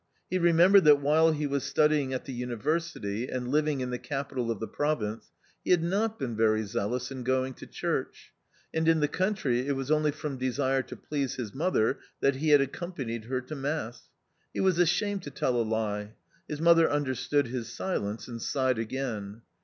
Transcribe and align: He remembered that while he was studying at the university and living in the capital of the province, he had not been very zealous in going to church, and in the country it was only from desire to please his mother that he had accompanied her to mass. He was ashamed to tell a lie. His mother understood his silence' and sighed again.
He 0.31 0.39
remembered 0.39 0.83
that 0.85 0.99
while 0.99 1.31
he 1.31 1.45
was 1.45 1.63
studying 1.63 2.11
at 2.11 2.25
the 2.25 2.33
university 2.33 3.27
and 3.27 3.49
living 3.49 3.81
in 3.81 3.91
the 3.91 3.99
capital 3.99 4.49
of 4.49 4.59
the 4.59 4.67
province, 4.67 5.29
he 5.63 5.69
had 5.69 5.83
not 5.83 6.17
been 6.17 6.35
very 6.35 6.63
zealous 6.63 7.11
in 7.11 7.21
going 7.23 7.53
to 7.53 7.67
church, 7.67 8.31
and 8.73 8.87
in 8.87 8.99
the 8.99 9.07
country 9.07 9.67
it 9.67 9.73
was 9.73 9.91
only 9.91 10.09
from 10.11 10.39
desire 10.39 10.81
to 10.81 10.95
please 10.95 11.35
his 11.35 11.53
mother 11.53 11.99
that 12.19 12.37
he 12.37 12.49
had 12.49 12.61
accompanied 12.61 13.25
her 13.25 13.41
to 13.41 13.55
mass. 13.55 14.09
He 14.51 14.59
was 14.59 14.79
ashamed 14.79 15.21
to 15.21 15.29
tell 15.29 15.55
a 15.55 15.61
lie. 15.61 16.15
His 16.49 16.59
mother 16.61 16.89
understood 16.89 17.49
his 17.49 17.71
silence' 17.71 18.27
and 18.27 18.41
sighed 18.41 18.79
again. 18.79 19.43